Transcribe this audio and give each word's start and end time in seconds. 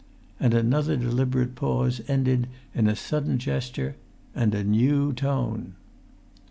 And 0.39 0.55
another 0.55 0.97
deliberate 0.97 1.53
pause 1.53 2.01
ended 2.07 2.47
in 2.73 2.87
a 2.87 2.95
sudden 2.95 3.37
gesture 3.37 3.97
and 4.33 4.55
a 4.55 4.63
new 4.63 5.13
tone. 5.13 5.75